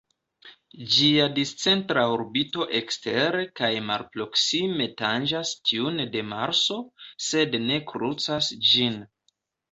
Ĝia 0.91 1.25
discentra 1.33 2.05
orbito 2.13 2.63
ekstere 2.79 3.43
kaj 3.59 3.69
malproksime 3.89 4.87
tanĝas 5.01 5.51
tiun 5.73 6.01
de 6.15 6.23
Marso, 6.31 6.79
sed 7.27 7.59
ne 7.67 7.77
krucas 7.93 8.49
ĝin. 8.71 8.97